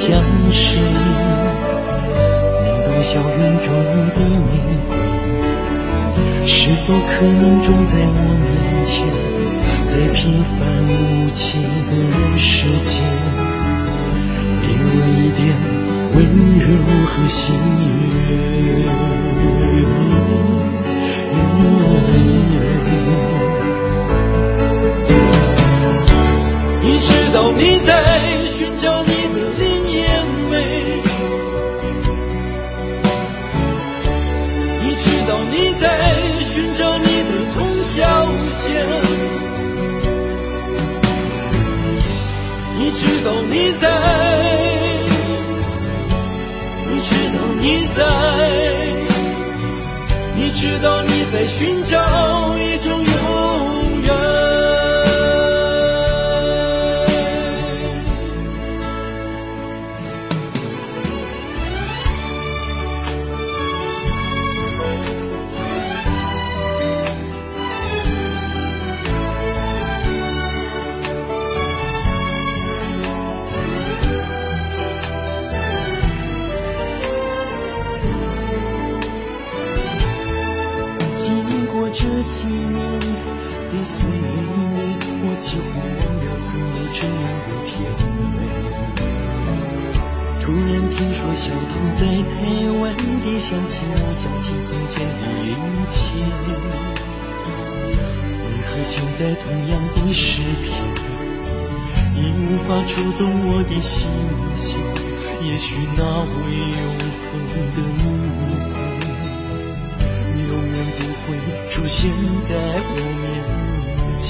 [0.00, 0.08] 像
[0.50, 0.78] 是。
[2.62, 3.68] 你多笑园中
[4.14, 4.48] 的玫
[4.88, 4.96] 瑰，
[6.46, 9.06] 是否可能种在我面前？
[9.84, 11.58] 在平凡无奇
[11.90, 13.04] 的人世间，
[14.62, 15.38] 给我一点
[16.14, 16.18] 温
[16.58, 16.64] 柔
[17.06, 17.92] 和喜悦。
[26.82, 28.39] 一直到你在。
[51.60, 52.39] 寻找。
[87.00, 87.72] 这样的甜
[88.36, 88.36] 美。
[90.42, 92.36] 突然听说小童在台
[92.78, 92.82] 湾
[93.22, 95.48] 的消息，我想起从前的一
[95.88, 95.96] 切。
[98.44, 100.68] 为何现在同样的视频，
[102.16, 103.96] 已无法触动我的心
[104.56, 104.78] 弦？
[105.42, 106.44] 也许那位
[106.82, 107.32] 永恒
[107.74, 108.02] 的女
[108.44, 108.68] 子，
[110.50, 111.26] 永远不会
[111.70, 111.98] 出现
[112.46, 112.50] 在
[112.90, 113.24] 我面
[114.20, 114.28] 前。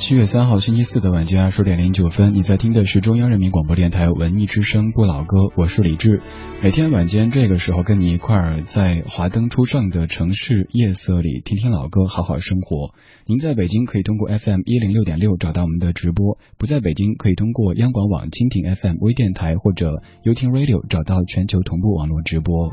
[0.00, 6.22] 七月三号星期四的晚间二十点零九分，你在听的是中央人民广播电台文艺之声不老歌，我是李志。
[6.62, 12.94] 每天晚间这个时候，跟你一块儿在华灯初上的城市夜色里听听老歌，好好生活。
[13.26, 22.72] 您在北京可以通过 FM 一零六点六找到我们的直播，不在北京可以通过央广网、蜻蜓 FM 微电台或者 y o u t Radio 找到全球同步网络直播。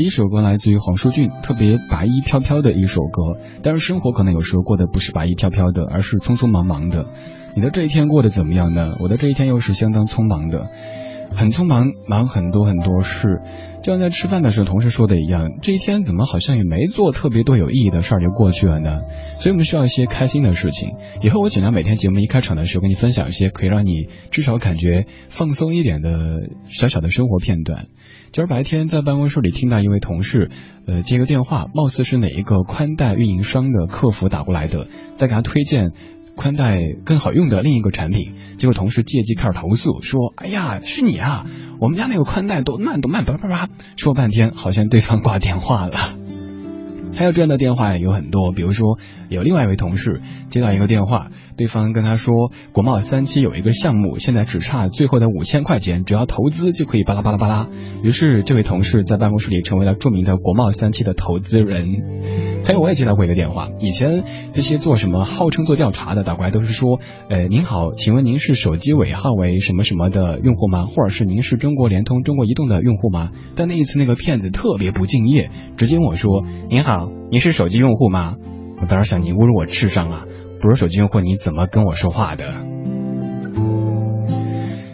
[0.00, 3.38] 第一首歌来自于黄舒骏，特别白衣飘飘的一首歌。
[3.62, 7.04] 但是生活可能有时候过得不是白衣飘飘的，而是匆匆忙忙的。
[7.54, 8.96] 你的这一天过得怎么样呢？
[8.98, 10.68] 我的这一天又是相当匆忙的，
[11.36, 13.42] 很匆忙，忙很多很多事。
[13.82, 18.98] 就像在吃饭的时候同事说的一样，这一天怎么好像也没做特别多有意义的事儿就过去了呢？
[19.36, 20.90] 所以我们需要一些开心的事情。
[21.22, 27.86] 以后我尽量每天节目一开场的时候跟你分享一些可以让你至少感觉放松一点的小小的生活片段。
[28.32, 30.50] 今儿白天在办公室里听到一位同事，
[30.86, 35.92] 呃，接个电话，貌似是哪一个宽带运营商的客服打过来的，在给他推荐
[36.40, 38.32] 宽带更好用的另一个产品。
[38.56, 41.44] 结果同事借机开始投诉，说：“哎呀，是你啊，
[41.78, 45.98] 我们家那个宽带都慢都慢，叭叭叭，说半天好像对方挂电话了。”
[47.12, 48.98] 还有这样的电话也有很多，比如说
[49.28, 57.68] 有另外一位同事接到一个电话，对方跟他说国贸三期有一个项目，现在只差最后的五千块钱，只要投资就可以巴拉巴拉巴拉。
[58.02, 62.62] 于是这位同事在办公室里成为了著名的国贸三期的投资人。
[62.64, 64.22] 还有我也接到过一个电话，以前
[64.52, 70.86] 这些做什么号称做调查的打过来都是说，呃，您好，请问您是手机尾号为什么什么的用户吗？
[70.86, 73.30] 或者是您是中国联通、中国移动的用户吗？
[73.56, 76.99] 但那一次那个骗子特别不敬业，直接问我说，您好。
[77.30, 78.36] 你是手机用户吗？
[78.80, 80.24] 我当时想，你侮辱我智商啊！
[80.62, 82.46] 不是手机用户，你怎么跟我说话的？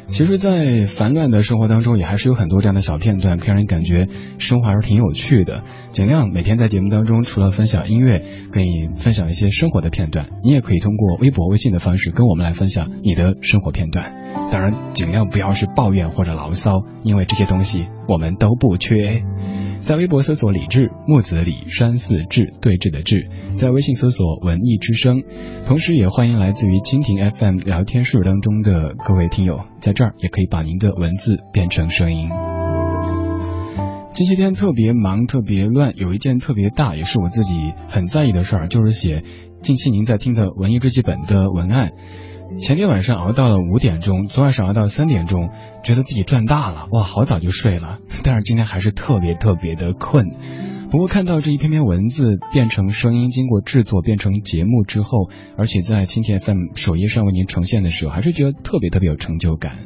[0.07, 4.09] 其实，在烦乱的生活当中，也还是有很多这样的小片段，可以让人感觉
[4.39, 5.63] 生活还是挺有趣的。
[5.93, 10.29] 尽量每天在节目当中，除了分享音乐，可以分享一些生活的片段。
[10.43, 14.15] 你也可以通过微博、微信的方式跟我们来分享你的生活片段。
[14.51, 19.23] 当然，尽量不要是抱怨或者牢骚，因为这些东西我们都不缺。
[19.81, 25.23] 在微博搜索李志木子李山寺志对峙的志，在微信搜索文艺之声，
[25.67, 32.29] 同时也欢迎来自于蜻蜓 FM 聊天室当中的各位听友，在这儿也可以把您的文字变成声音。
[34.15, 39.23] 这些天特别忙，特别乱，有一件特别大，也是我自己很在意的事儿，就是写
[39.63, 41.91] 近期您在听的文艺日记本的文案。
[42.55, 45.51] 前天晚上熬到了五点钟，昨晚上熬到三点钟，
[45.83, 47.99] 觉得自己赚大了，哇，好早就睡了。
[48.23, 50.31] 但是今天还是特别特别的困。
[50.91, 55.29] 不过看到这一篇篇文字变成声音，经过制作变成节目之后，
[55.59, 59.79] 而且在蜻蜓 FM 首页上为您呈现的时候，还是觉得特别特别有成就感。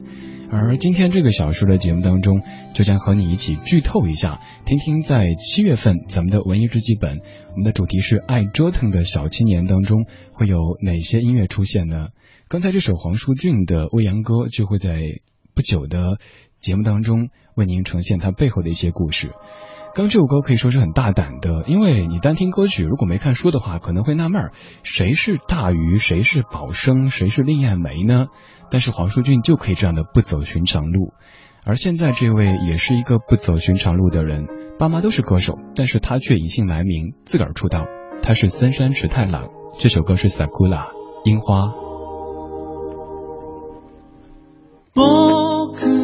[0.52, 2.42] 而今天这个小时的节目当中，
[2.74, 7.18] 就将和你一起剧透一下，听听在七月份咱们的文艺日记本，
[7.52, 12.08] 我们的主题是爱折腾的小青年当中会有哪些音乐出现呢？
[12.50, 15.20] 刚才这首黄舒骏的《未央歌》就会在
[15.54, 16.18] 不久的
[16.58, 19.30] 节目当中为您呈现它背后的一些故事。
[19.94, 24.50] 刚这首歌可以说是很大胆的，因为你单听歌曲，如果没看书的话，可能会纳闷
[24.82, 28.26] 谁是大鱼，谁是宝生，谁是令艳梅呢？
[28.68, 31.12] 但是黄舒骏就可以这样的不走寻常路。
[31.64, 37.84] 而现在这位也是一个不走寻常路的人，爸妈都是歌手，但是他却隐姓埋名，自个儿出道。
[38.24, 40.88] 他是森山池太郎，这首歌是《Sakura》
[41.24, 41.89] 樱花。
[44.94, 45.99] 僕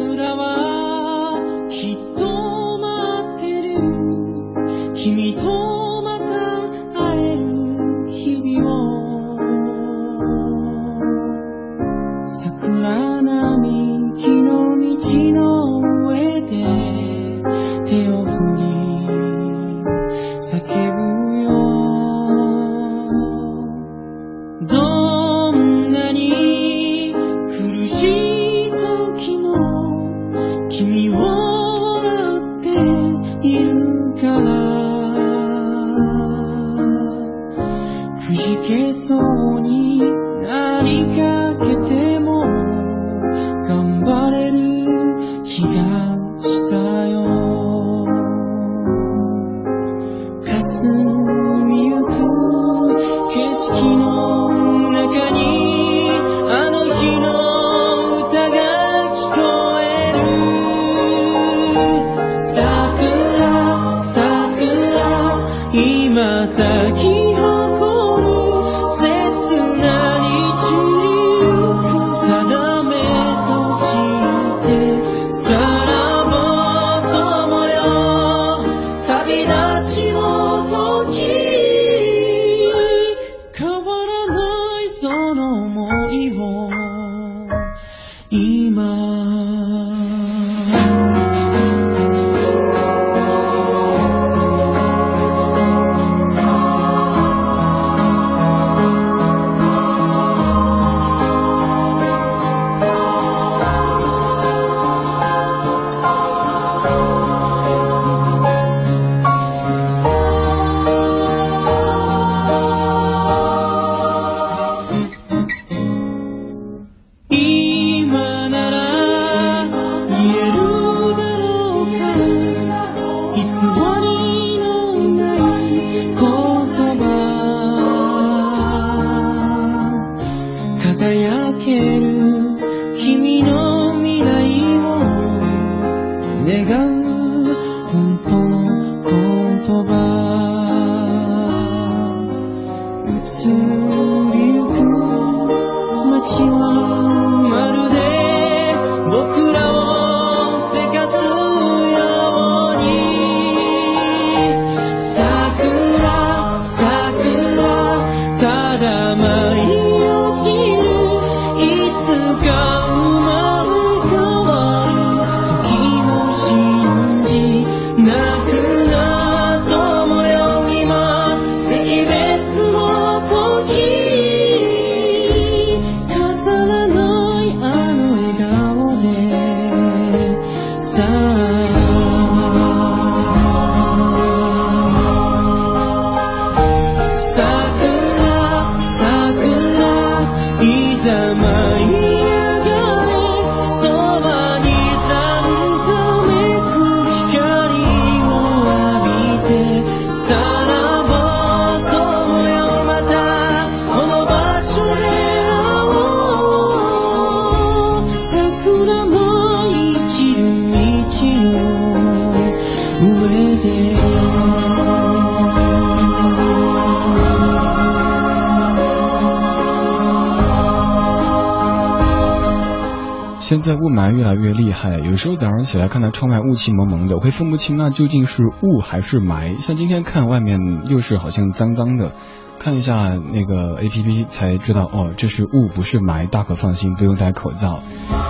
[223.47, 229.57] 现在雾霾越来越厉害，有时候早上起来看到窗外雾气蒙蒙的，我会分不清那究竟是雾还是霾。
[229.57, 232.11] 像今天看外面又是好像脏脏的，
[232.59, 237.79] 看一下那个 A P P 才知道哦，这是雾不是霾，大可放心，不用戴口罩。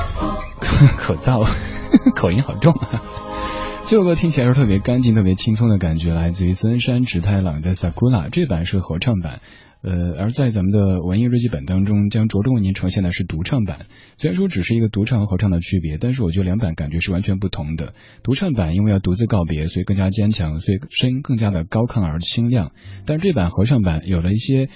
[1.02, 1.40] 口罩，
[2.14, 3.02] 口音好重啊！
[3.88, 9.40] 这首歌听起来是特别干净、特别轻松的感觉，来自于森山直太朗的《Sakura》，这版是合唱版。
[9.84, 13.86] 呃，而在咱们的文艺日记本当中，将着重为您呈现的是独唱版。
[14.18, 17.94] 虽然说只是一个独唱和合唱的区别，但是我觉得两版感觉是完全不同的。
[18.24, 22.72] 独唱版因为要独自告别，所以更加坚强，所以声音更加的高亢而清亮。
[23.06, 24.68] 但是这版合唱版有了一些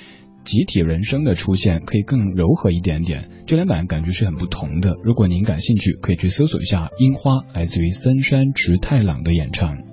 [0.43, 3.29] 集体人声的出现，可以更柔和一点点。
[3.45, 4.95] 这两版感觉是很不同的。
[5.03, 9.90] 如果您感兴趣，可以去搜索一下《樱花》，来自于森山直太朗的演唱。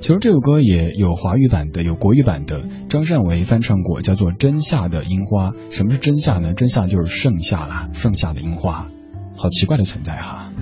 [0.00, 5.50] 其实这首歌也有华语版的，有国语版的，张善为翻唱过，叫做《真夏的樱花》。
[5.70, 6.54] 什么是真夏呢？
[6.54, 8.88] 真夏就是盛夏啦，盛夏的樱花，
[9.36, 10.52] 好奇怪的存在哈。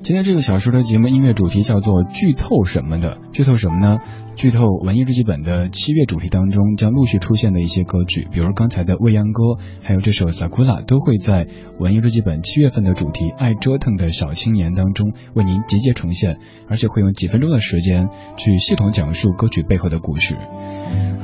[0.00, 3.18] 今天这个小说的节目音乐主题叫做剧透什么的？
[3.32, 3.98] 剧透什么呢？
[4.38, 9.42] 剧透文艺日记本的七月主题当中将陆续出现的一些歌曲，比如刚才的未央歌，
[9.82, 11.48] 还有这首 Sakura，都会在
[11.80, 20.36] 文艺日记本七月份的主题爱折腾的小青年当中为您集结呈现，而且会用几分钟的时间去系统讲述歌曲背后的故事。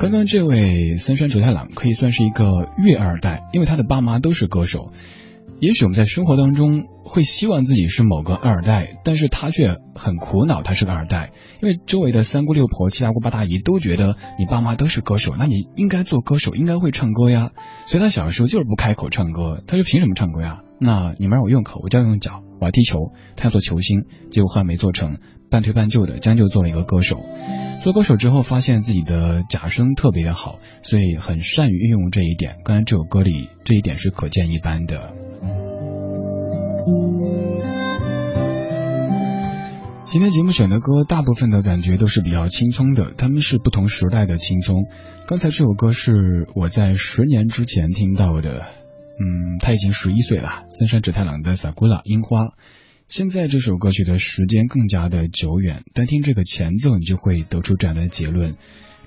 [0.01, 4.91] 刚刚这位森山哲太郎可以算是一个粤二代，因为他的爸妈都是歌手。
[5.61, 11.33] 也许我们在生活当中会希望自己是某个二代，但是他却很苦恼，他是个二代，
[11.63, 17.51] 因为周围的三姑六婆、七大姑八大姨都觉得你爸妈都是歌手，那你应该做歌手，应该会唱歌呀。
[17.87, 20.61] 所以他小时候就是不开口唱歌，他说凭什么唱歌呀？
[20.81, 25.19] 那你们让我用口，我就要用脚，我要踢球，他要做球星，结果后来没做成，
[25.51, 27.21] 半推半就的将就做了一个歌手。
[27.83, 32.57] 做歌手之后，发现自己的假声特别的好，所以很善于运用这一点。
[32.65, 35.15] 刚才这首歌里这一点是可见一斑的。
[40.07, 44.85] 今天节目选的歌，大部分的感觉都是比较轻松的，他们是不同时代的轻松。
[45.27, 48.67] 刚才这首歌是我在十年之前听到的，
[49.19, 52.43] 嗯，他已经十一岁了，森山直太郎的《萨古拉樱花》。
[53.09, 58.57] 现在这首歌曲的时间更加的久远，单听这个前奏，你就会得出这样的结论。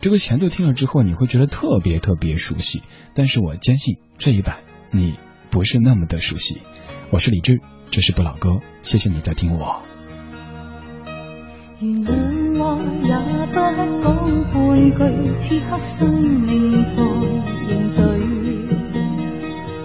[0.01, 2.81] 这个前奏听了之后，你会觉得特别特别熟悉，
[3.13, 4.57] 但是我坚信这一版
[4.89, 5.13] 你
[5.51, 6.60] 不是那么的熟悉。
[7.09, 9.77] 我是李志，这是不老歌，谢谢你在听我。
[11.79, 12.11] 原谅
[12.59, 13.15] 我也
[13.47, 14.03] 不讲
[14.51, 14.53] 半
[14.91, 14.99] 句，
[15.39, 16.11] 此刻生
[16.41, 17.01] 命在
[17.65, 17.97] 凝聚。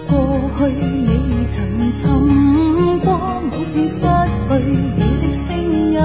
[0.09, 0.13] 过
[0.57, 1.07] 去你
[1.47, 1.55] 曾
[1.93, 2.01] 寻
[2.99, 3.07] 过，
[3.39, 4.51] 某片失去
[4.97, 5.47] 你的声
[5.93, 5.95] 音。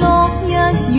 [0.00, 0.02] 落
[0.46, 0.56] 日远
[0.90, 0.96] 去，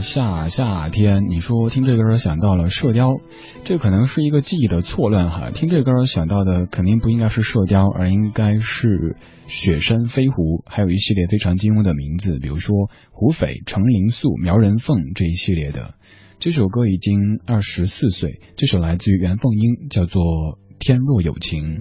[0.00, 3.16] 夏夏天，你说听这歌想到了射雕，
[3.64, 5.50] 这可能是一个记忆的错乱哈。
[5.50, 15.94] 听这歌想到的肯定不应该是射雕，而应该是雪山飞狐，还有一系列非常金庸的名字，比如说胡斐、程灵素、苗人凤这一系列的。
[16.38, 20.22] 这首歌已经二十四岁，这首来自于袁凤英，叫做
[20.78, 21.78] 《天若有情》。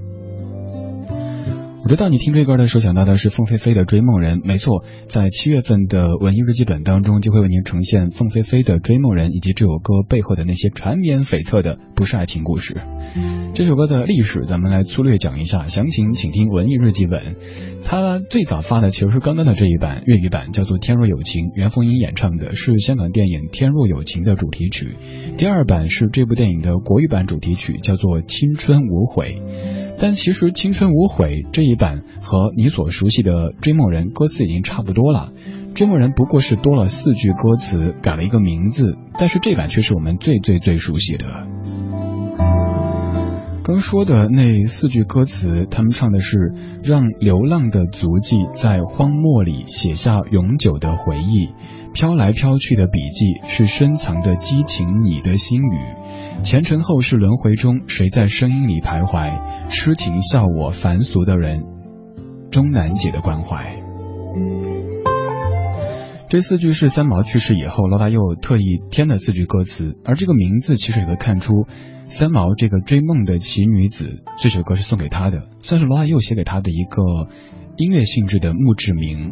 [1.88, 12.82] 我知道你听这歌的时候想到的是凤飞飞的《追梦人》，没错，在七月份的文艺日记本当中就会为您呈现凤飞飞的《追梦人》以及这首歌背后的那些缠绵悱恻的不是爱情故事。
[13.54, 17.38] 这首歌的历史咱们来粗略讲一下，详情请听文艺日记本。
[17.86, 24.89] 它最早发的其实是刚刚的这一版粤语版，叫做《天若有情》，袁凤英演唱的是香港电影《天若有情》的主题曲。
[25.38, 29.39] 第二版是这部电影的国语版主题曲，叫做《青春无悔》。
[29.99, 35.31] 但其实《青春无悔》这一版和你所熟悉的《追梦人》歌词已经差不多了，
[35.73, 41.25] 《追梦人》不过是多了四句歌词，改了一个名字，但是这版却是我们最最最熟悉的。
[43.63, 46.53] 刚说的那四句歌词，他们唱的是
[46.86, 51.49] 让流浪的足迹在荒漠里写下永久的回忆，
[51.91, 55.79] 飘来飘去的笔记是深藏的激情，你的心语。
[56.43, 59.69] 前尘后世轮回中，谁在声音里徘徊？
[59.69, 61.63] 痴情笑我凡俗的人，
[62.52, 63.82] 终难解的关怀。
[66.30, 71.65] 这四句是三毛去世以后，罗大佑特意添的四句歌词，而这个名字其实也可以看出，
[72.06, 77.28] 三毛这个追梦的奇女子，这首歌是送给她的，算是罗大佑写给她的一个
[77.76, 79.32] 音乐性质的墓志铭。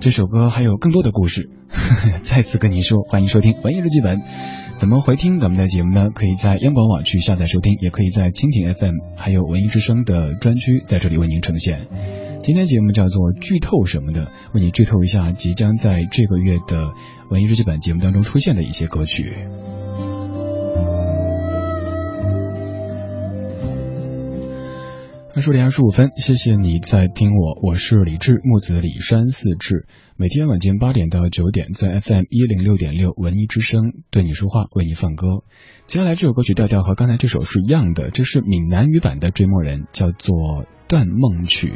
[0.00, 1.50] 这首歌还有更多的故事，
[2.22, 4.20] 再次跟您说，欢迎收听文艺日记本。
[4.78, 6.10] 怎么回听咱们的节目呢？
[6.14, 11.86] 可以在央广网去下载收听，也可以在蜻蜓 FM 还有文艺之声的专区在这里为您呈现。
[12.42, 16.92] 今天节目叫做剧透什么的，为你剧透一下即将在这个月的
[17.30, 19.32] 文艺日记本节目当中出现的一些歌曲。
[25.36, 29.86] 二十点二十五分，谢谢你在听我，我是李志，木子李山四志。
[30.16, 35.44] 每天晚间八点到九点，在 FM 一零六点六文艺之声对你说话，为你放歌。
[35.88, 40.34] 接下来这首歌曲调调和刚才这首是一样的，这是闽南语版的《追梦人》，叫做
[40.88, 41.68] 《断梦曲》。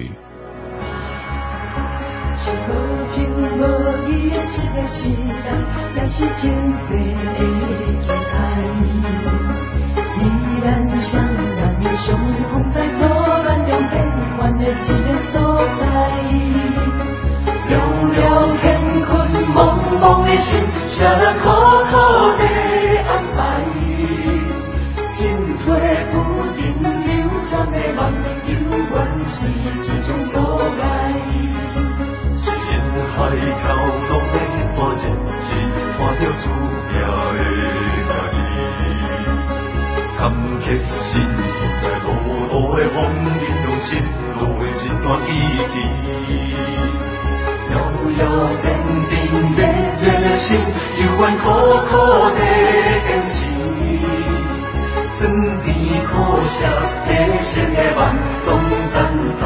[10.22, 10.22] 依
[10.62, 13.08] 然双人的相逢，在错
[13.80, 13.96] 乱中变
[14.36, 15.82] 幻的一个所在。
[17.70, 17.72] 寥
[18.12, 18.18] 寥
[18.60, 18.66] 乾
[19.04, 19.08] 坤，
[19.54, 19.58] 茫
[20.00, 21.44] 茫的心，谁人苦
[21.86, 21.92] 苦
[22.38, 22.42] 地
[23.08, 23.38] 安排？
[25.12, 25.18] 进
[25.58, 25.66] 退
[26.10, 26.14] 不
[26.56, 27.08] 定，流
[27.50, 27.98] 转的梦，
[28.46, 28.52] 永
[28.90, 29.48] 远是一
[30.02, 30.82] 种阻碍。
[32.36, 32.72] 是人
[33.14, 33.18] 海
[33.62, 33.64] 角
[34.08, 34.98] 拢在迄段日
[35.38, 35.46] 子，
[35.96, 36.42] 看着注
[36.88, 37.38] 定的
[38.08, 38.34] 代志。
[40.16, 40.20] 坎
[40.60, 41.22] 坷心
[42.76, 42.96] 的风
[43.40, 43.88] 雨中，心
[44.38, 45.28] 路的一段记
[45.68, 45.74] 忆。
[47.72, 47.74] 遥
[48.18, 48.20] 遥
[48.58, 48.64] 坚
[49.08, 49.14] 定，
[49.50, 49.58] 热
[50.00, 50.04] 热
[50.36, 50.48] 心，
[50.98, 51.42] 犹原苦
[51.88, 51.90] 苦
[52.36, 52.38] 地
[53.06, 53.30] 坚持。
[55.10, 55.18] 酸
[55.60, 55.68] 甜
[56.06, 56.10] 苦
[56.42, 56.58] 涩，
[57.06, 57.08] 黑
[57.40, 58.00] 色的梦，
[58.44, 58.48] 总
[58.92, 58.98] 等
[59.40, 59.42] 待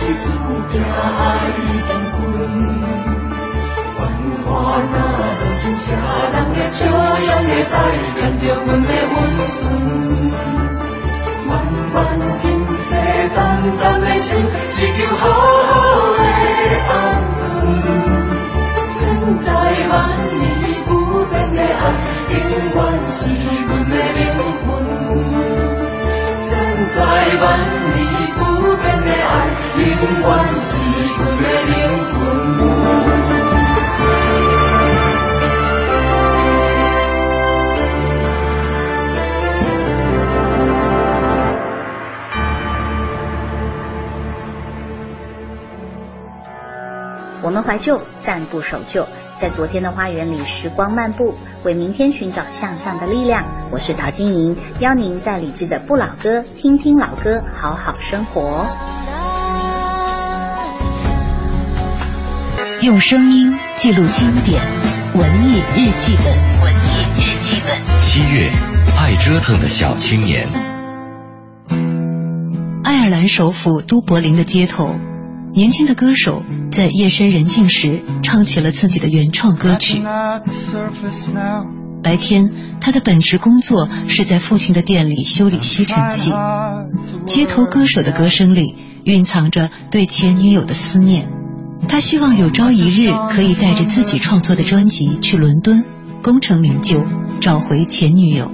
[0.00, 0.32] 是注
[0.72, 2.18] 定爱伊真贵，
[3.98, 4.00] 繁
[4.40, 4.48] 那
[4.88, 4.96] 奈
[5.36, 7.52] 何只写人的笑容的，
[8.80, 9.52] 的温酸。
[11.46, 11.50] 慢
[11.92, 11.94] 慢
[12.38, 12.42] 平
[12.78, 12.88] 息
[13.36, 13.38] 淡
[13.76, 14.26] 淡的心，
[14.72, 15.22] 只求好
[15.68, 15.70] 好
[16.16, 16.20] 地
[16.88, 16.90] 安
[17.36, 17.38] 顿。
[18.94, 18.98] 千
[19.36, 19.44] 载
[19.90, 19.92] 万
[20.40, 20.42] 里
[20.86, 20.90] 不
[21.26, 21.92] 变的爱，
[22.32, 22.38] 永
[22.72, 23.18] 远是
[23.68, 24.18] 阮的命
[24.64, 24.68] 根。
[26.40, 26.48] 千
[26.88, 26.96] 载
[27.42, 27.44] 万
[27.92, 27.94] 年
[28.38, 28.40] 不
[28.76, 29.59] 变的爱。
[47.42, 49.06] 我们怀旧，但不守旧。
[49.40, 53.42] 在昨天的花园里，时光漫步，为明天寻找向上的力量。
[53.72, 58.66] 我是陶晶莹，邀您在理智的不老歌，听听老歌，好好生活。
[62.82, 64.58] 用声音记录经典，
[65.14, 67.76] 文艺日记本，文艺日记本。
[68.00, 68.50] 七月，
[68.98, 70.48] 爱折腾的小青年。
[72.82, 74.94] 爱尔兰首府都柏林的街头，
[75.52, 80.02] 年轻的歌手在夜深人静时唱起了自己的原创歌曲。
[82.02, 86.32] 白天，他的本职工作是在父亲的店里修理吸尘器。
[87.26, 91.39] 街头歌手的歌声里蕴藏着对前女友的思念。
[91.88, 95.84] 他希望有朝一日可以带着自己创作的专辑去伦敦，
[96.22, 97.04] 功成名就，
[97.40, 98.52] 找回前女友。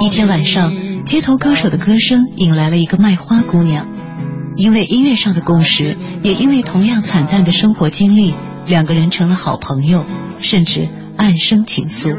[0.00, 0.72] 一天晚上，
[1.04, 3.86] 街头歌手的歌声引来了一个卖花姑娘。
[4.56, 8.34] 因为音乐上的共识，也因为同样惨淡的生活经历，
[8.66, 10.04] 两个人成了好朋友，
[10.38, 12.16] 甚至暗生情愫。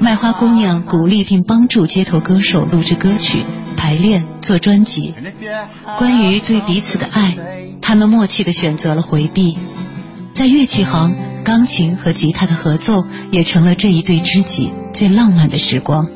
[0.00, 3.44] 卖花姑娘鼓励并帮助街头歌手录制歌曲、
[3.76, 5.14] 排练、做专辑。
[5.98, 7.36] 关于对彼此的爱，
[7.80, 9.56] 他们默契的选择了回避。
[10.32, 16.08] 在乐器行，钢琴和吉他的合奏也成了这一对知己最浪漫的时光。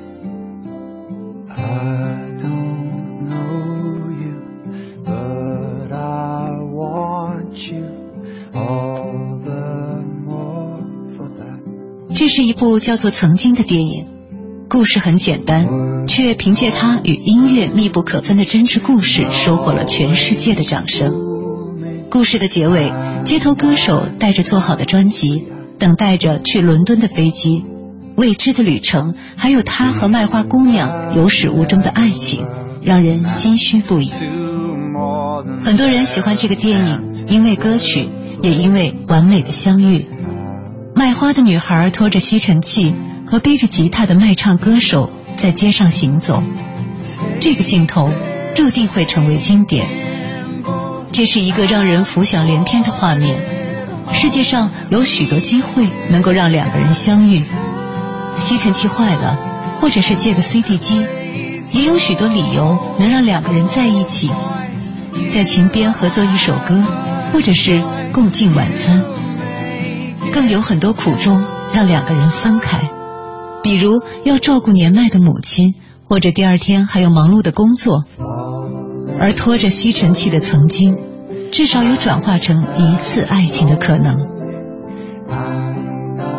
[12.30, 14.06] 是一部叫做《曾经》的电影，
[14.68, 21.12] 故事很简单，却凭借它与音乐密不可分的真挚故事，收获了全世界的掌声。
[22.08, 22.92] 故事的结尾，
[23.24, 25.44] 街头歌手带着做好的专辑，
[25.76, 27.64] 等待着去伦敦的飞机，
[28.16, 32.46] 未知的旅程，还有他和卖花姑娘有始无终的爱情，
[32.80, 34.08] 让人心虚不已。
[35.60, 38.08] 很多人喜欢这个电影，因为歌曲，
[38.40, 40.06] 也因为完美的相遇。
[40.94, 42.94] 卖花的女孩拖着吸尘器，
[43.26, 46.42] 和背着吉他的卖唱歌手在街上行走，
[47.40, 48.10] 这个镜头
[48.54, 49.88] 注定会成为经典。
[51.12, 53.40] 这是一个让人浮想联翩的画面。
[54.12, 57.42] 世界上有许多机会能够让两个人相遇，
[58.38, 59.38] 吸尘器坏了，
[59.80, 61.06] 或者是借个 CD 机，
[61.72, 64.30] 也有许多理由能让两个人在一起。
[65.30, 66.82] 在琴边合作一首歌，
[67.32, 67.80] 或者是
[68.12, 69.04] 共进晚餐，
[70.32, 72.88] 更有很多苦衷让两个人分开，
[73.62, 78.04] 比如要照顾年迈的母亲，或者第二天还有忙碌的工作，
[79.18, 80.96] 而拖着吸尘器的曾经，
[81.50, 84.16] 至少有转化成一次爱情的可能。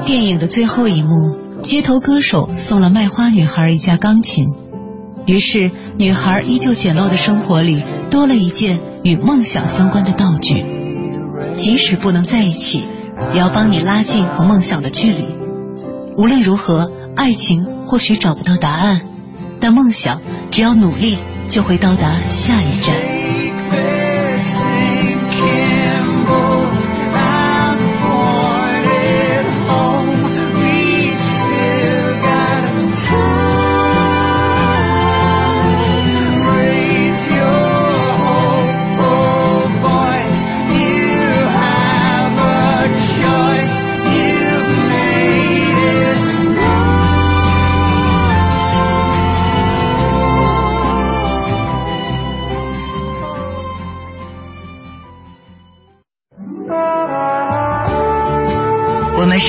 [0.05, 4.47] 电影的最后一幕，街头歌手送了卖花女孩一架钢琴。
[5.27, 10.65] 于是，女孩依旧简陋的生活里多了一件与梦想相关的道具，
[11.55, 12.83] 即使不能在一起，
[13.33, 15.35] 也要帮你拉近和梦想的距离。
[16.17, 19.01] 无论如何，爱情或许找不到答案，
[19.59, 21.17] 但梦想只要努力，
[21.49, 22.95] 就会到达下一站。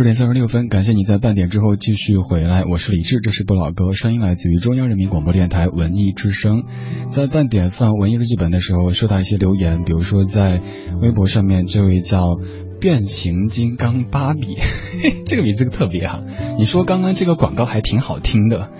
[0.00, 6.62] 十点三十六分，感谢你在半点之后继续回来，我是李志，这是不老歌，声音来自于中央人民广播电台文艺之声。
[7.06, 10.62] 在半点放文艺日记本的时候，收到一些留言，比如说在
[11.02, 12.38] 微博上面，这位叫
[12.80, 14.56] 变形金刚芭比，
[15.28, 16.22] 这个名字特别哈。
[16.56, 18.70] 你说刚刚这个广告还挺好听的，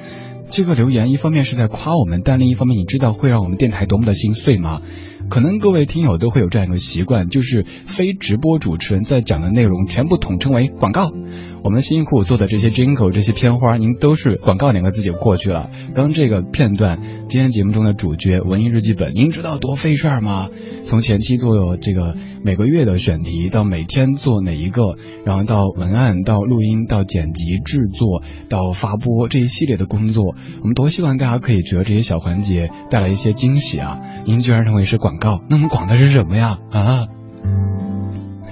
[0.49, 4.81] 这个留言一方面是在夸我们，但另一方面你知道会让我们电台多么的心碎吗？
[5.31, 11.09] 可能各位听友都会有这样一个习惯，就是非直播主持人在讲的内容全部统称为广告。
[11.62, 15.70] 我们辛辛苦苦做的这些 jingle 这些片花，您都是广告两个字就过去了。
[15.94, 20.49] 刚这个片段，今天节目中的主角文艺日记本，您知道多费事儿吗？
[20.83, 24.83] 从前期做这个每个月的选题，到每天做哪一个，
[25.25, 34.01] 然后到文案，到录音，到剪辑制作，到发播这一系列的工作，我们多希望大家可以觉得这些小环节带来一些惊喜啊！
[34.27, 36.59] 您居然认为是广告，那么广的是什么呀？
[36.70, 37.07] 啊，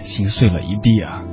[0.03, 1.25] 心碎了一地啊！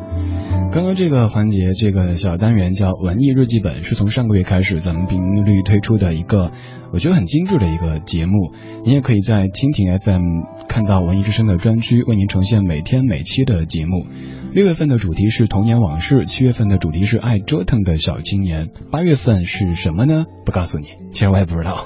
[0.72, 6.52] 刚刚这个环节，这个小单元叫文艺日记本，是从上个月开始咱们频率推出的一个，
[6.92, 8.52] 我觉得很精致的一个节目。
[8.86, 14.06] 你也可以在蜻蜓 FM 看到文艺之声的专区，为您呈现每天每期的节目。
[14.52, 20.26] 六月份的主题是童年往事，七月份的主题是爱折腾的小青年，八月份是什么呢？
[20.46, 21.86] 不告诉你，其实我也不知道。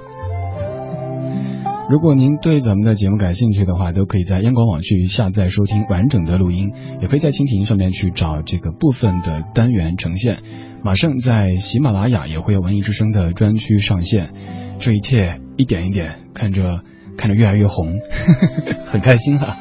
[1.89, 6.71] 如果您对咱们的节目感兴趣的话，都可以在央广网去下载收听完整的录音，
[7.01, 10.37] 也可以在蜻蜓上面去找这个部分的单元呈现。
[10.83, 14.29] 马上在喜马拉雅也会有文艺之声的专区上线。
[14.77, 16.81] 这一切一点一点，看着
[17.17, 17.95] 看着越来越红，
[18.85, 19.57] 很开心啊！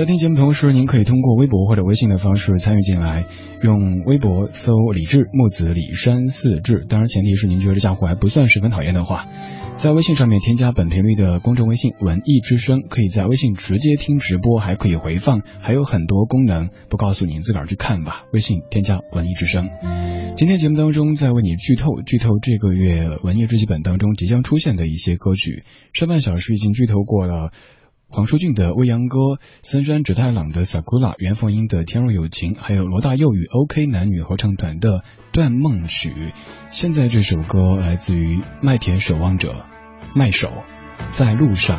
[0.00, 3.26] 在听节目同时，您可以通过微博或者微信的方式参与进来，
[3.62, 9.26] 用微博搜“李志木子李山四志”，当然前提是您觉得这家伙还不算十分讨厌的话。
[9.76, 18.22] 在微信上面添加本频率的公众微信“文艺之声”，可以在微信直接听直播，还可以回放，还有很多功能，不告诉您自个儿去看吧。
[18.32, 19.68] 微信添加“文艺之声”。
[20.34, 27.50] 今天节目当中在为你剧透剧透这个月文艺日记本当中即将出现的一些歌曲，上半小时已经剧透过了。
[28.12, 29.18] 黄舒骏的《未央歌》，
[29.62, 34.98] 森山直太郎的《Sakura》，袁凤英的《天若有情》，还有罗大佑与 OK 男女合唱团的
[35.30, 36.10] 《断梦曲》。
[36.72, 39.64] 现在这首歌来自于麦田守望者，
[40.16, 40.50] 麦手
[41.06, 41.78] 在路上。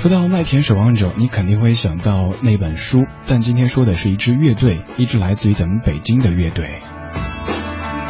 [0.00, 2.98] 说到麦田守望者，你肯定会想到那本书，
[3.28, 6.66] 但今天说的是一支乐队，一支来自于咱们北京的乐队。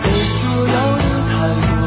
[0.03, 1.80] 你说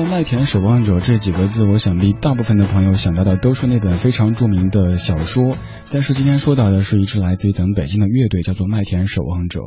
[0.04, 5.56] 《麦田守望者》这几个字，我想必大部分的朋友想到的都是那本非常著名的小说。
[5.90, 9.60] 但是今天说到的是一支来自于咱们北京的乐队，叫做麦田守望者，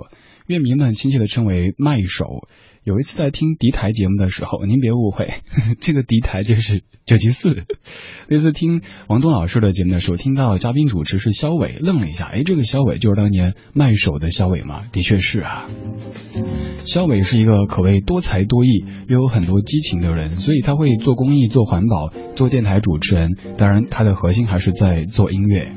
[0.50, 2.48] 乐迷们亲切的称为麦手。
[2.84, 5.32] 有一次在听敌台节目的时候，您别误会，
[5.80, 7.66] 这个敌台就是九七四。
[8.28, 14.86] 那次听王东老师的节目的时候，听到嘉宾主持是肖伟，愣了一下，哎，这个肖伟就是当年麦手的肖伟吗？
[14.92, 15.66] 的确是啊。
[16.84, 23.38] 肖伟是一个可谓多才多艺又有很多激情的人，所以他会做公益、做环保、做电台主持人。
[23.56, 25.72] 当然，他的核心还是在做音乐。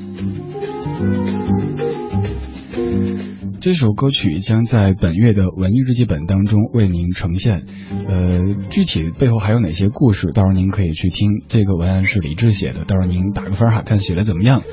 [3.62, 7.62] 这首歌曲将在本月的文艺日记本当中为您呈现。
[8.08, 8.40] 呃，
[8.70, 11.44] 具体背后还有哪些故事，到时候您可以去听。
[11.46, 14.64] 这个文案是李志写的，到时候您打个分哈，看写的怎么样。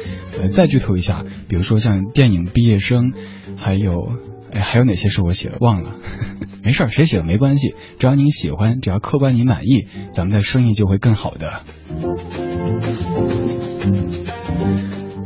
[0.42, 3.12] 呃，再剧透一下，比如说像电影《毕业生》，
[3.58, 4.18] 还有，
[4.52, 5.96] 哎，还有哪些是我写的忘了？
[6.66, 11.62] 没事儿，谁写的没关系，只要您喜欢，只要客观您满意，咱们的生意就会更好的。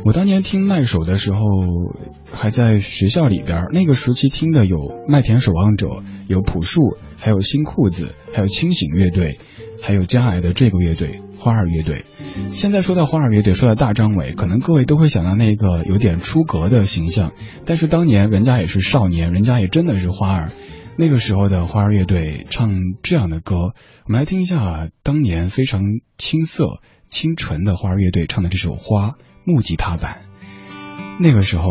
[0.04, 1.40] 我当年听麦手的时候，
[2.34, 3.64] 还在学校里边。
[3.72, 4.76] 那个时期听的有
[5.08, 9.38] 麦田守望者，有朴树，还有新裤子，还有清醒乐队，
[9.82, 12.04] 还有将来的这个乐队花儿乐队。
[12.50, 17.32] 现在说到花儿乐队，说到大张伟，可能各位都会想到那个有点出格的形象。
[17.64, 20.50] 但是当年人家也是少年，人家也真的是花儿。
[20.96, 22.70] 那个时候的花儿乐队唱
[23.02, 25.82] 这样的歌，我们来听一下当年非常
[26.18, 29.08] 青涩、清纯的花儿乐队唱的这首《花》。
[29.46, 30.22] 木吉他版，
[31.20, 31.66] 那个时候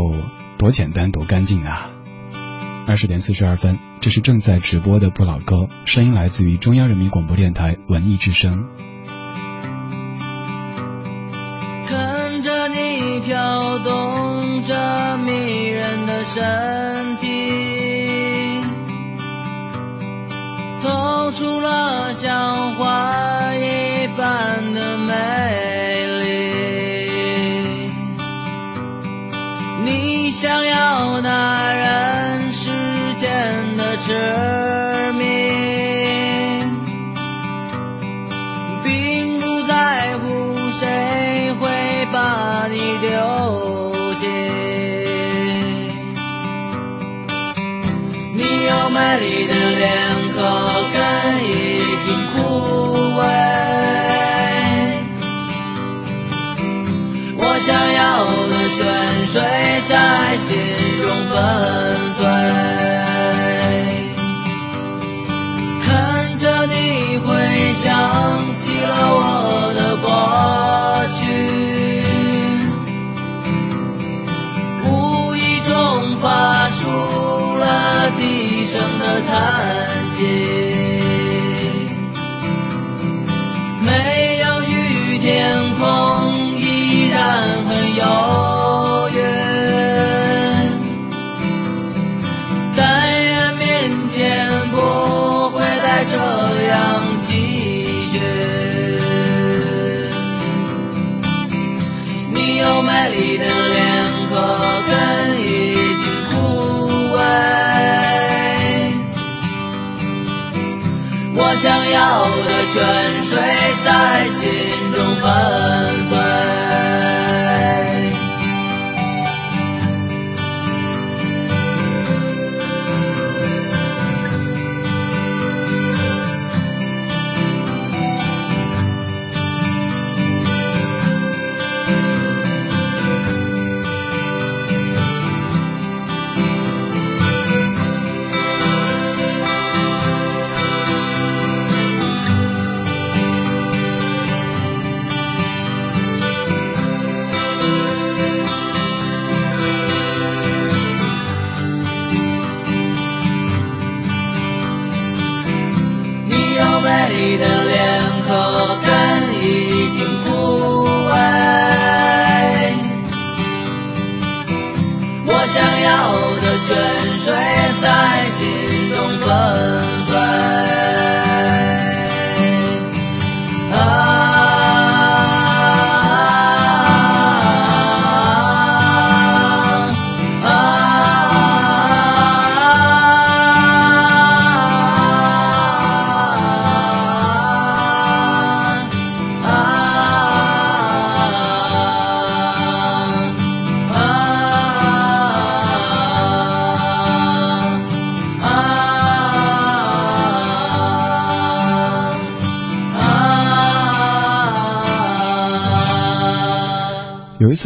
[0.63, 1.89] 多简单多干净啊！
[2.87, 8.69] 二十点四十二分，这是正在直播的不老歌，声音来自于中央人民广播电台文艺之声。
[11.85, 18.61] 看着你飘动着迷人的身体，
[20.81, 25.72] 透出了像花一般的美
[30.43, 32.69] 想要那人世
[33.17, 35.23] 间的痴迷，
[38.83, 41.69] 并不在乎谁会
[42.11, 44.27] 把你丢弃。
[48.35, 49.87] 你有美丽的脸
[50.35, 50.41] 和
[50.91, 51.01] 根
[51.45, 51.47] 已
[52.03, 52.35] 经枯
[53.17, 53.21] 萎，
[57.37, 59.41] 我想要的泉水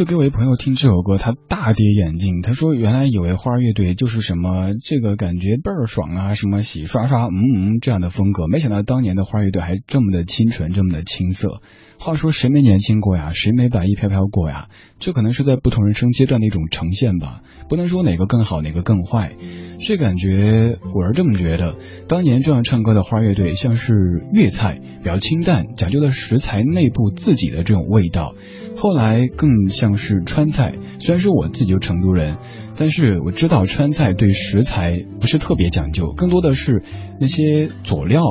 [0.08, 2.40] 给我一朋友听这首歌，他大跌眼镜。
[2.40, 8.46] 他说，原来以为花儿乐队就是什么这个感觉倍儿爽啊，什么洗刷刷，嗯嗯这样的风格。
[8.46, 11.60] 没想到当年的花儿乐队还这么的清纯，这么的青涩。
[11.98, 13.32] 话说谁没年轻过呀？
[13.34, 14.68] 谁没白衣飘飘过呀？
[14.98, 17.42] 这可能是在不同人生阶段的一种呈现吧。
[17.68, 19.32] 不能说哪个更好，哪个更坏。
[19.78, 21.76] 这感觉我是这么觉得。
[22.08, 23.92] 当年这样唱歌的花儿乐队像是
[24.32, 28.34] 粤菜，比较清淡，讲究的食材内部自己的这种味道。
[28.78, 30.74] 后来更像是川菜。
[31.00, 32.36] 虽然说我自己就成都人，
[32.76, 36.84] 但是我知道川菜对食材不是特别讲究，更多的是
[37.20, 38.22] 那些佐料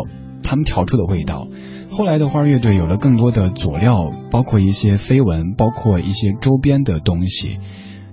[0.44, 1.50] 他们调出的味道。
[1.92, 7.60] 后来的花儿乐队有了更多的佐料，包括一些绯闻，包括一些周边的东西。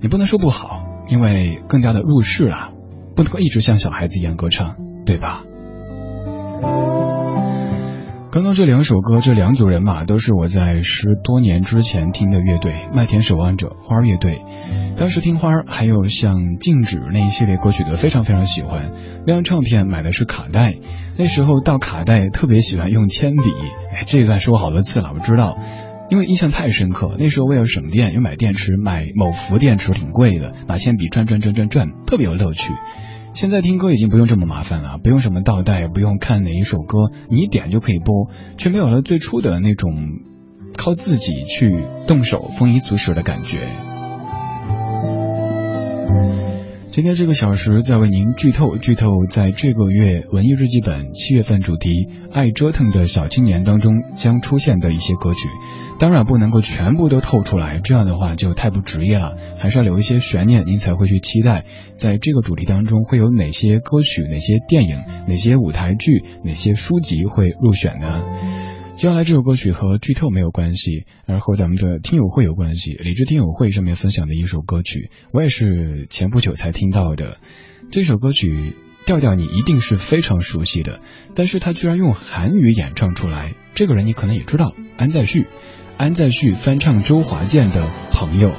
[0.03, 2.73] 你不能说不好，因为更加的入世了，
[3.15, 4.75] 不能够一直像小孩子一样歌唱，
[5.07, 5.45] 对吧？
[8.35, 14.43] 刚刚这两首歌，这两组人马都是我在十多年之前听的乐队——麦田守望者花儿乐队。
[14.97, 18.91] 当时听花儿，还有像静止那一系列歌曲都非常非常喜欢。
[19.25, 20.75] 那张唱片买的是卡带，
[21.17, 23.53] 那时候到卡带特别喜欢用铅笔。
[23.93, 25.57] 哎，这一段说过好多次了，我知道，
[26.11, 27.15] 因为印象太深刻。
[27.17, 32.73] 那时候为了省电，又买电池，买某伏电池挺贵的，拿铅笔转转转转转，特别有乐趣。
[33.35, 39.91] 现在听歌已经不用这么麻烦了，不用什么倒带，不用看哪一首歌，你一点就可以播，却没有了最初的那种
[40.77, 43.59] 靠自己去动手丰衣足食的感觉。
[46.93, 55.49] 今天这个小时在为您剧透，剧透在这个月文艺日记本七月份主题“爱折腾的小青年”当中将出现的一些歌曲。
[55.99, 61.65] 当然不能够全部都透出来，这样的话就太不职业了，还是要留一些悬念，您才会去期待，
[61.95, 68.23] 在这个主题当中会有哪些歌曲、哪些电影、哪些舞台剧、哪些书籍会入选呢？
[68.97, 72.93] 接下来这首歌曲和剧透没有关系，而和咱们的听友会有关系。
[72.95, 77.39] 理智听友会上面分享的一首歌曲，我也是前不久才听到的。
[77.91, 81.01] 这首歌曲调调你一定是非常熟悉的，
[81.35, 85.47] 但是他居然用韩语演唱出来，这个人你可能也知道，安在旭。
[85.97, 88.53] 安在旭翻唱周华健的朋友。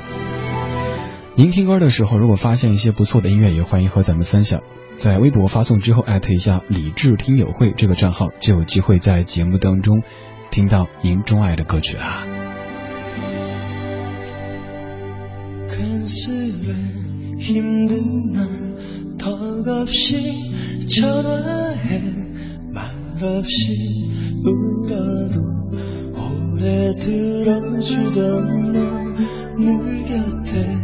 [1.36, 4.62] 您听歌的时候，如果发现一些不错的音乐，也欢迎和咱们分享。
[4.98, 10.04] 在微博发送之后，艾特一下“理智听友会”这个账号，就有机会在节目当中
[10.50, 12.26] 听到您钟爱的歌曲啦。
[26.96, 30.78] 들어주던 너늘 곁에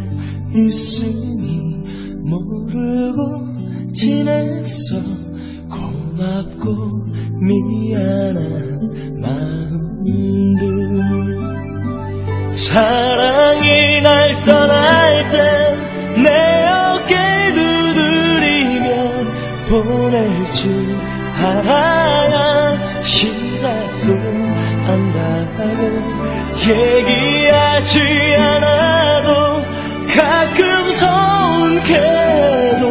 [0.55, 1.83] 있으니
[2.19, 4.95] 모르고 지냈어
[5.69, 7.05] 고맙고
[7.39, 10.91] 미안한 마음들.
[12.51, 13.40] 사랑
[26.71, 27.99] 얘기하지
[28.35, 29.63] 않아도
[30.13, 32.89] 가끔 서운게도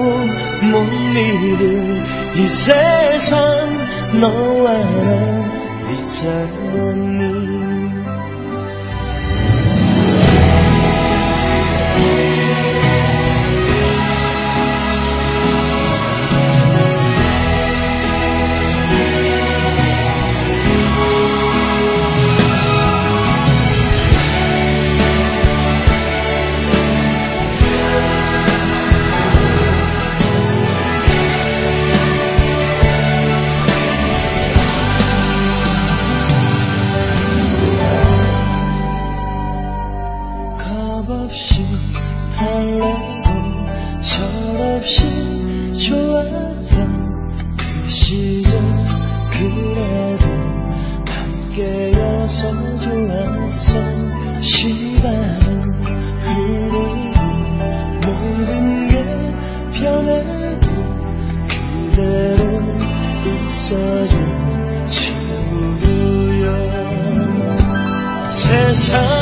[0.71, 2.03] 못 믿을
[2.37, 3.41] 이 세상
[4.21, 7.10] 너와 난 있잖니
[44.21, 45.01] 철없이
[45.79, 46.69] 좋았던
[47.57, 48.61] 그 시절
[49.31, 50.27] 그래도
[51.09, 55.73] 함께여서 좋았던 시간은
[56.21, 56.77] 흐르고
[58.05, 58.95] 모든 게
[59.73, 60.67] 변해도
[61.49, 62.43] 그대로
[63.25, 64.15] 있어줘
[64.87, 66.47] 친구여.
[68.29, 69.20] 세상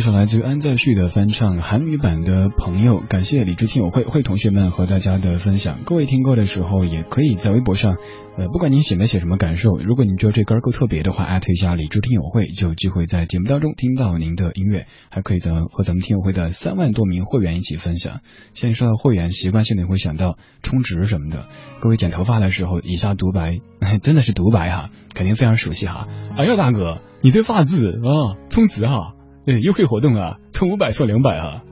[0.00, 5.80] 这首来自于安在旭的翻唱韩语版的《朋友》，感谢理智听友会会同学们和大家的分享。
[5.84, 7.96] 各位听歌的时候，也可以在微博上，
[8.38, 18.20] 呃，不管您写没写什么感受，如果您觉得这歌够特别的话，艾特一下理智听友会，就有机会在节目当中听到您的音乐，还可以咱和咱们听友会的三万多名会员一起分享。
[18.54, 21.46] 现在说到会员，习惯性的会想到充值什么的。
[21.82, 23.58] 各位剪头发的时候，以下独白
[24.00, 26.08] 真的是独白哈，肯定非常熟悉哈。
[26.38, 29.12] 哎呀，大哥，你这发质啊，充值哈。
[29.58, 31.62] 优惠活动啊，从五百送两百啊！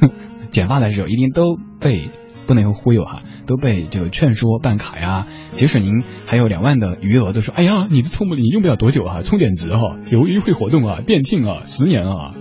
[0.50, 2.10] 剪发的时候一定都被
[2.46, 5.26] 不能忽悠哈，都被就劝说办卡呀。
[5.52, 12.34] 即使您还有两万的余额，都说哎呀，你这充不你用不了多久啊，充点值哈，有优惠活动啊，店庆啊，十年啊，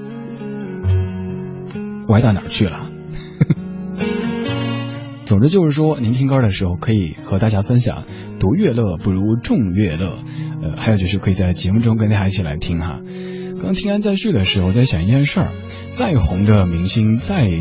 [2.07, 2.89] 歪到哪儿去了？
[5.25, 8.03] 总之就是说，您听歌的时候可以和大家分享，
[8.39, 10.23] 独乐乐不如众乐乐。
[10.63, 12.99] 呃，还有就是可以在节目中跟大家一起来听哈。
[13.61, 15.51] 刚听安在旭的时候，我在想一件事儿：
[15.89, 17.51] 再红的明星，再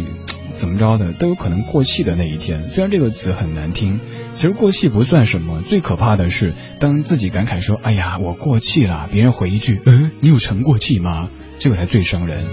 [0.52, 2.68] 怎么着的，都有可能过气的那一天。
[2.68, 4.00] 虽然这个词很难听，
[4.32, 11.28] 其实过气不算什么，最可怕的是当自己感慨说：“哎呀，我过气了。”别人回一句：“嗯，你有成过气吗？”
[11.58, 12.46] 这个才最伤人。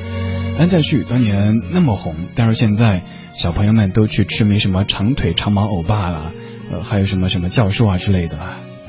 [0.57, 6.33] 安在旭当年那么红，但是现在小朋友们都去痴迷什么长腿长毛欧巴了，
[6.71, 8.39] 呃，还有什么什么教授啊之类的。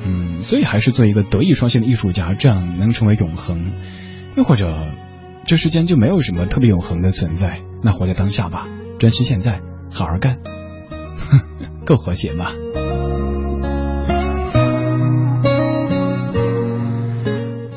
[0.03, 3.73] 嗯，所以还是做一个德艺双馨的艺术家，这样能成为永恒。
[4.37, 4.71] 又或者，
[5.47, 8.69] 这世间就没有什么特别永恒的存在，那活在当下吧，
[8.99, 10.39] 珍惜现在，好好干，
[11.17, 11.41] 哼
[11.87, 12.51] 够和谐吗？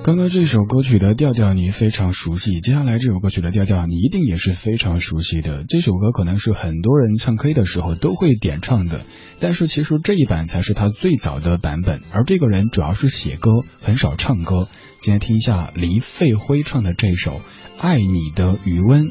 [0.03, 5.63] 刚刚这首歌曲的调调你非常熟悉，接下来这首歌曲的调调你一定也是非常熟悉的。
[5.65, 9.05] 这首歌可能是很多人唱 K 的时候都会点唱的，
[9.39, 12.01] 但是其实这一版才是他最早的版本。
[12.11, 13.51] 而这个人主要是写歌，
[13.81, 14.67] 很少唱歌。
[15.01, 17.31] 今天听一下黎费辉唱的这首
[17.77, 19.05] 《爱你的余温》，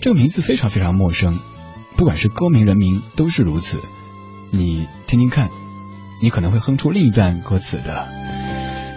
[0.00, 1.38] 这个名字非常非常陌生，
[1.96, 3.78] 不管是歌名人名都是如此。
[4.50, 5.48] 你听听看，
[6.20, 8.08] 你可能会哼出另一段歌词的。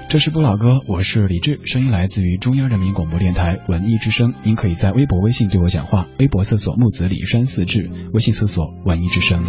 [0.10, 4.34] 这是不老歌，我是李志，声音来自于中央人民广播电台文艺之声。
[4.44, 9.44] 您可以在微博、微信对我讲话，微博搜索木子李山四志，微信搜索文艺之声。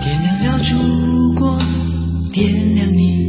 [0.00, 1.56] 点亮了烛光，
[2.32, 3.27] 点亮你，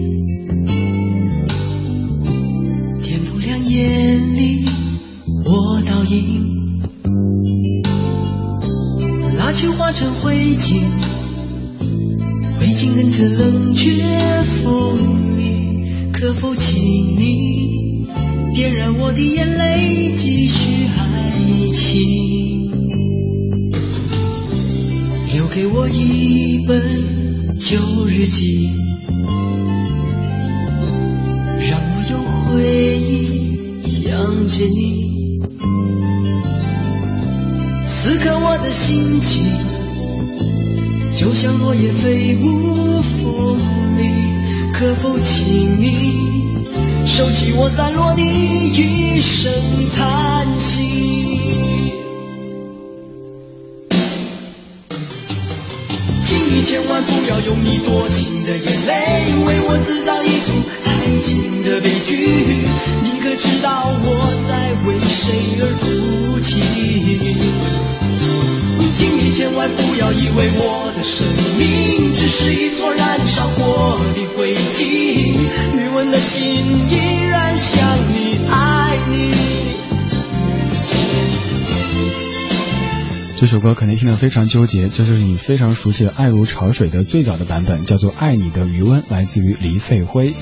[84.20, 90.34] 非常纠结，这就是你非常熟悉的《爱如潮水》的最早的版本，叫做《爱你的余温》，来自于黎费辉。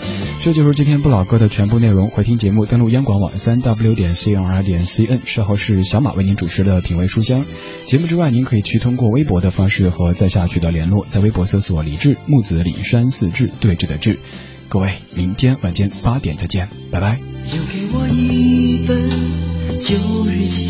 [0.41, 2.09] 这就是今天不老歌的全部内容。
[2.09, 5.21] 回听节目，登录央广网三 w 点 c n r 点 c n。
[5.25, 7.45] 稍后是小马为您主持的品味书香。
[7.85, 14.19] 节目之外，您可以去通过微博的方式和在下取得联络，在微博搜索“李志木子李山四志对峙的志”。
[14.69, 17.19] 各位，明天晚间八点再见，拜拜。
[17.53, 20.67] 留给我一本旧日记，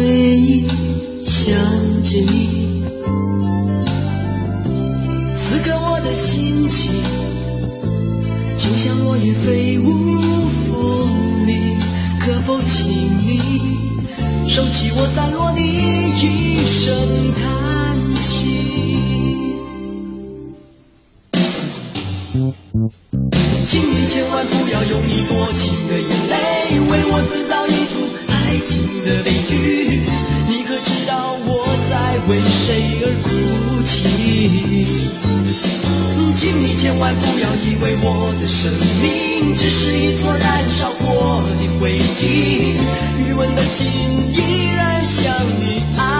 [0.00, 0.64] 回忆
[1.22, 1.54] 想
[2.02, 2.82] 着你，
[5.36, 6.90] 此刻我的心情
[8.58, 9.84] 就像落叶飞舞
[10.48, 11.76] 风里。
[12.18, 12.90] 可否请
[13.26, 13.42] 你
[14.48, 16.96] 收起我散落的一声
[17.34, 18.24] 叹息？
[23.66, 26.09] 请你千万不要用你多情的眼。
[34.40, 34.48] 请
[36.64, 38.72] 你千万不要以为我的生
[39.02, 42.24] 命只是一坨燃烧过的灰烬，
[43.18, 43.86] 余温的心
[44.32, 45.30] 依然想
[45.60, 46.19] 你爱。